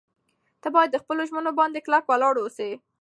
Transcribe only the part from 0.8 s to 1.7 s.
په خپلو ژمنو